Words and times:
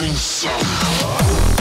missing 0.00 0.14
somehow. 0.14 1.55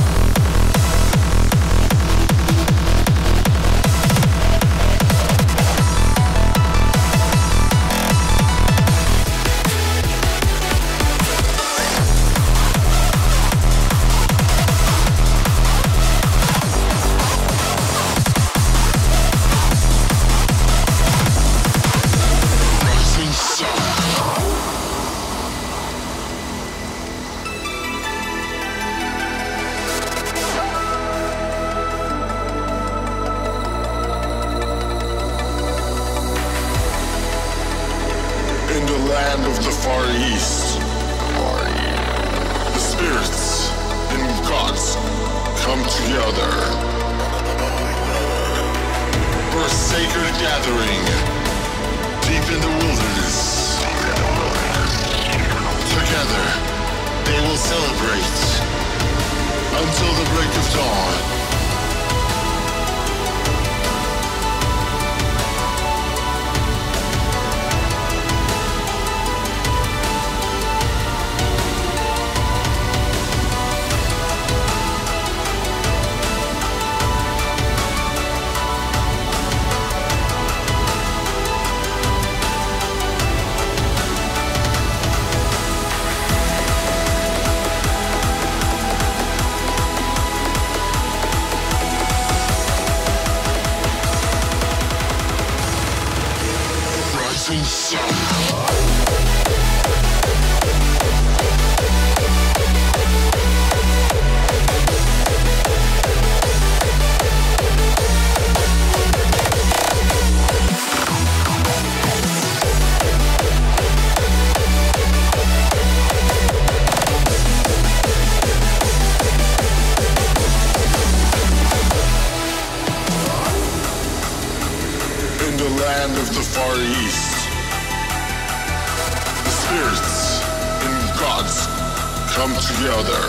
other. 132.88 133.22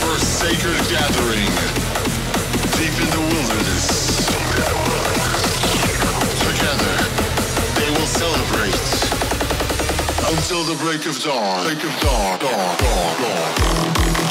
For 0.00 0.18
sacred 0.18 0.80
gathering 0.88 1.50
deep 2.78 2.96
in 3.00 3.08
the 3.10 3.20
wilderness. 3.32 4.26
Together, 6.40 6.94
they 7.78 7.90
will 7.90 8.06
celebrate 8.06 8.80
until 10.32 10.64
the 10.64 10.76
break 10.82 11.06
of 11.06 11.20
dawn. 11.22 11.64
Break 11.64 11.84
of 11.84 12.00
dawn, 12.00 12.38
dawn, 12.38 12.78
dawn, 12.78 13.20
dawn. 13.20 14.23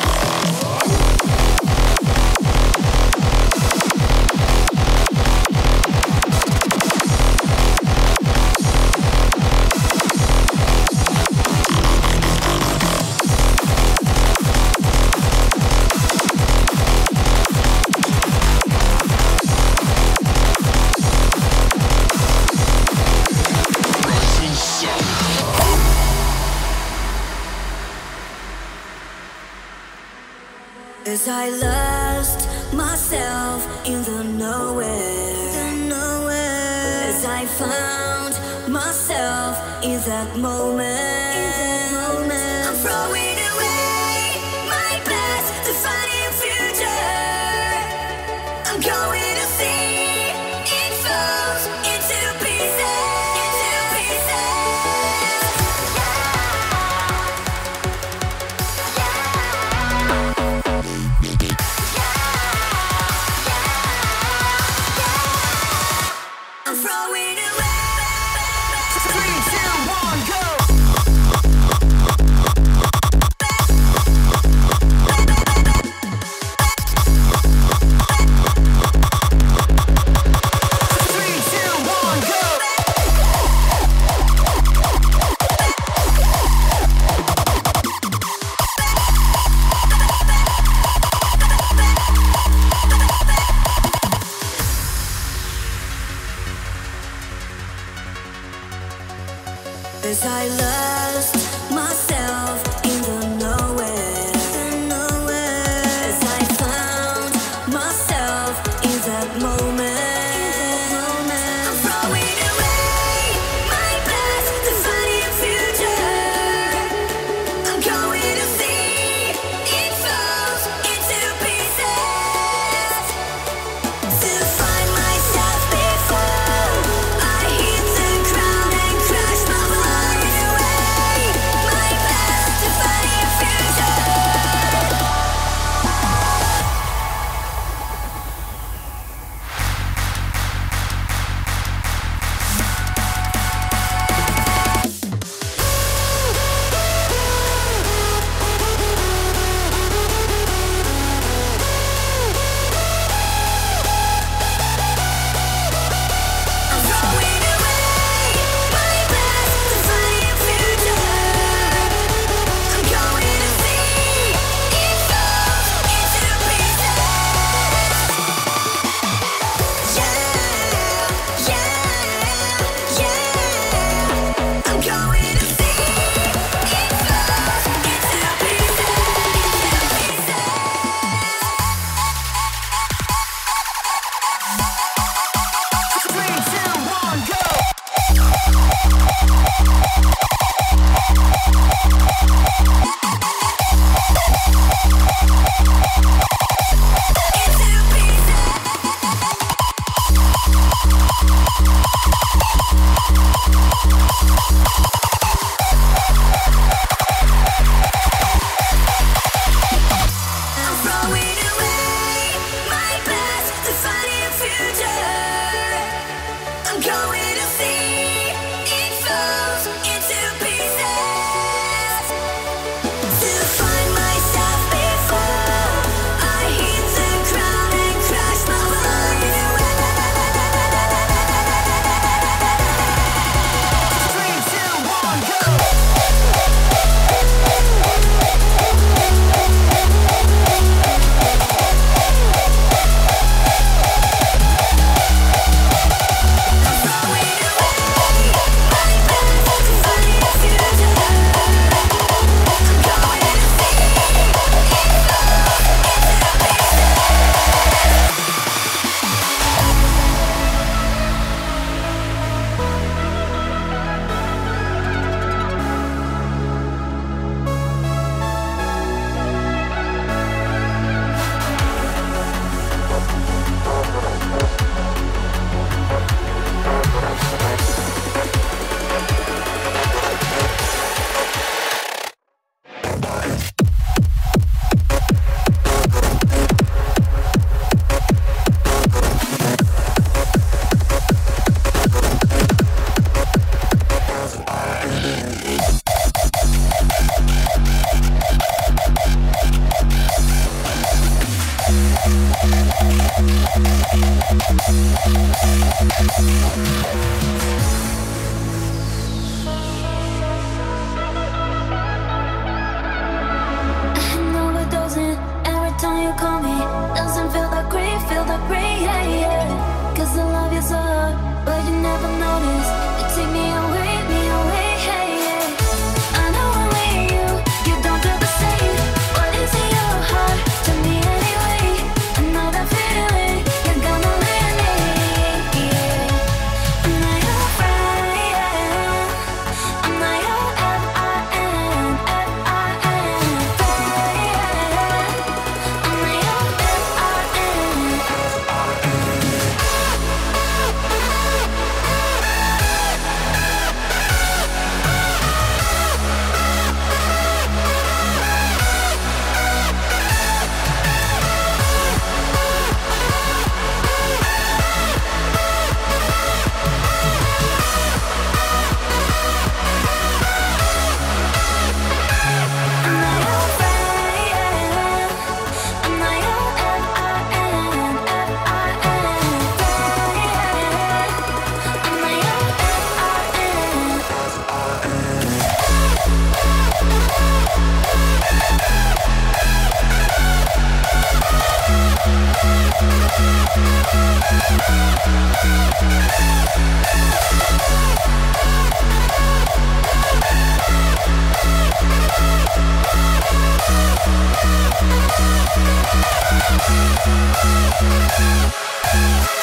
Falling 408.94 409.43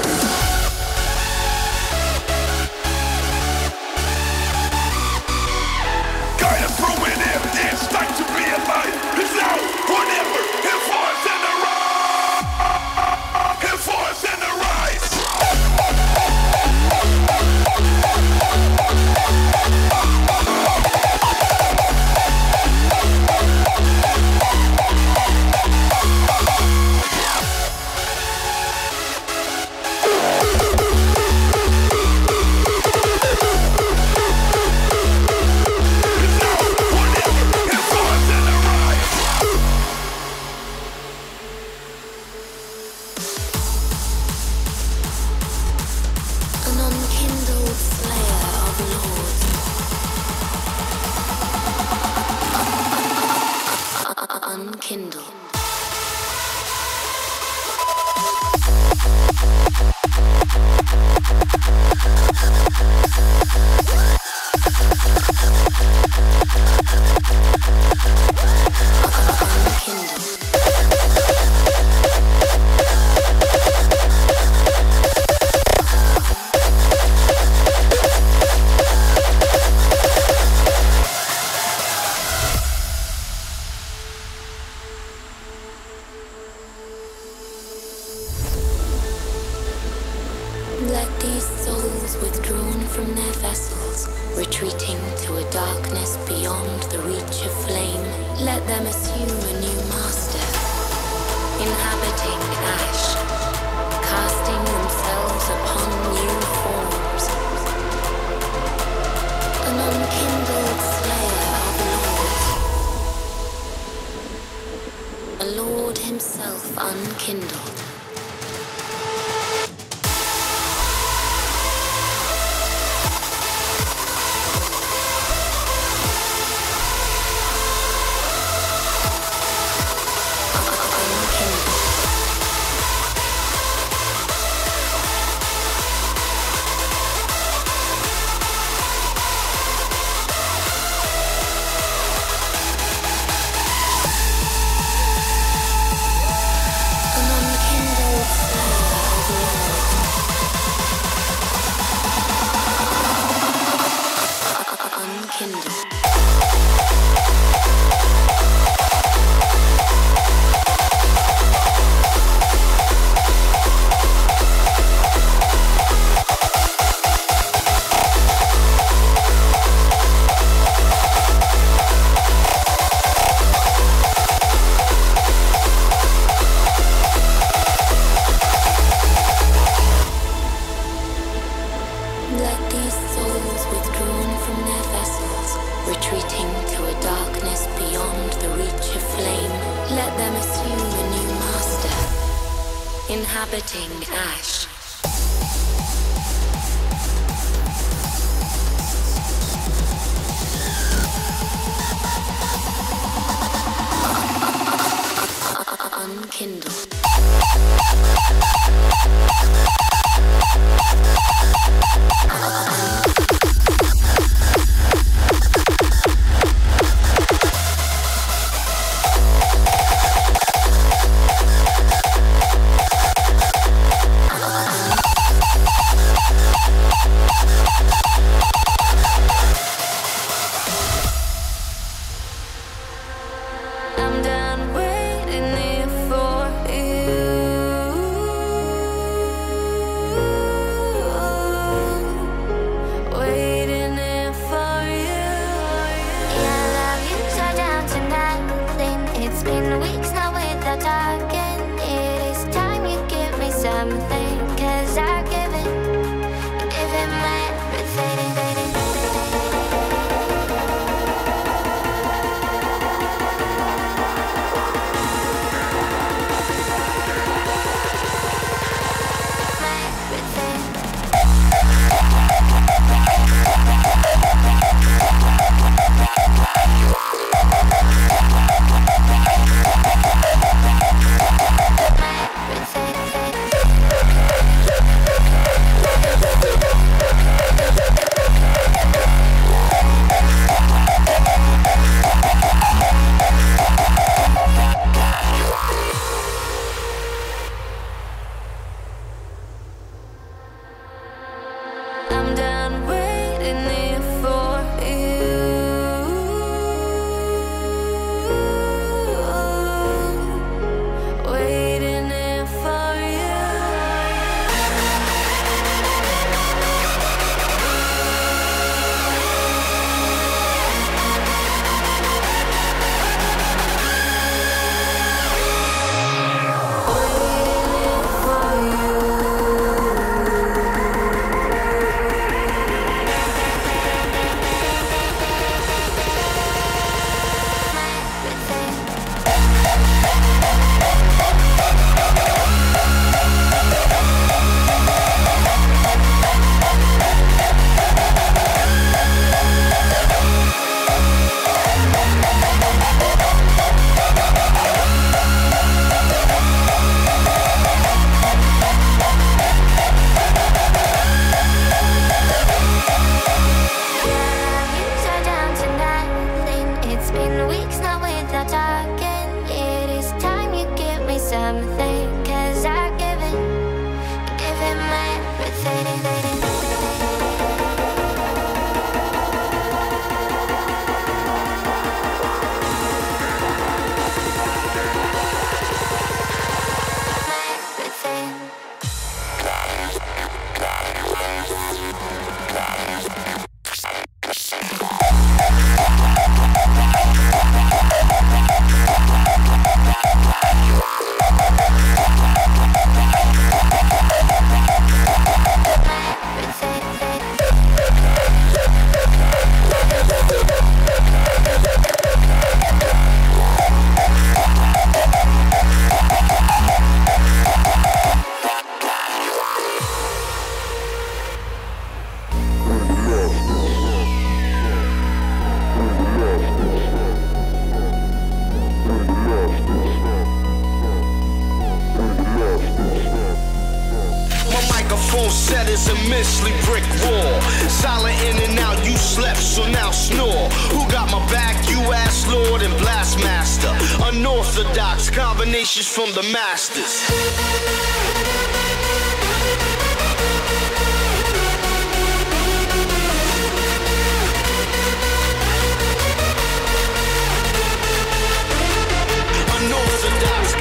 unorthodox 444.61 445.09
combinations 445.09 445.87
from 445.87 446.11
the 446.13 446.23
masters. 446.31 447.01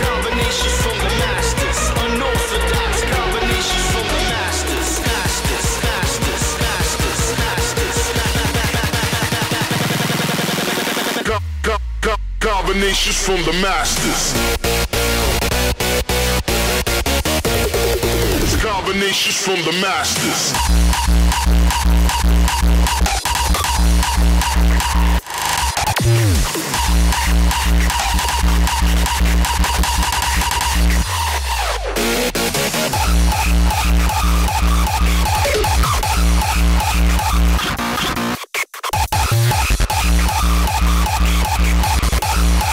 combinations 0.03 0.83
from 0.83 0.99
the 0.99 1.05
master. 1.19 1.40
combinations 12.73 13.17
from 13.17 13.43
the 13.43 13.53
masters. 13.61 14.33
It's 18.45 18.63
combinations 18.63 19.37
from 19.37 19.57
the 19.65 19.73
masters. 19.81 20.53
Yeah. 42.33 42.71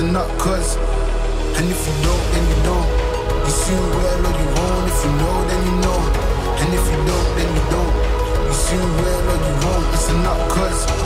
listen 0.00 0.16
up, 0.16 0.28
cuz. 0.38 0.76
And 1.58 1.68
if 1.70 1.86
you 1.86 1.94
don't, 2.02 2.24
then 2.32 2.48
you 2.48 2.62
don't. 2.64 2.88
You 3.44 3.50
see 3.50 3.74
well 3.74 4.26
or 4.26 4.34
you 4.40 4.48
won't. 4.56 4.88
If 4.88 5.04
you 5.04 5.12
know, 5.12 5.44
then 5.48 5.66
you 5.66 5.76
know. 5.84 6.00
And 6.60 6.74
if 6.74 6.84
you 6.90 6.98
don't, 7.04 7.28
then 7.36 7.48
you 7.54 7.64
don't. 7.70 7.94
You 8.46 8.52
see 8.52 8.76
well 8.76 9.30
or 9.30 9.38
you 9.46 9.54
won't. 9.66 9.90
Listen 9.92 10.26
up, 10.26 10.48
cuz. 10.48 10.99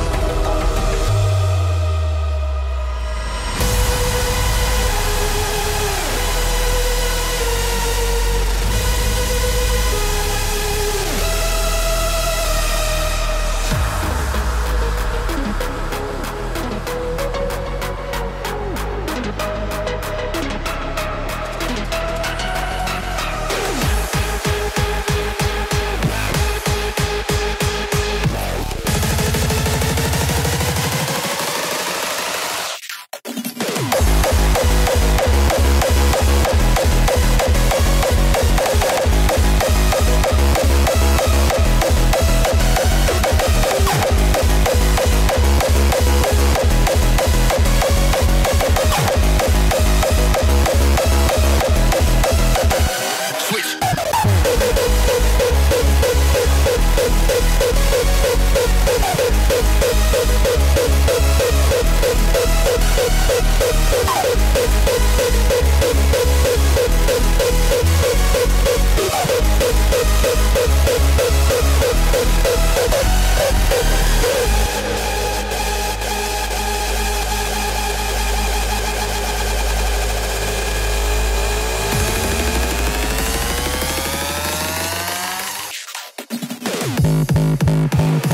pump, 87.57 87.91
pump, 87.91 88.23
pump. 88.23 88.34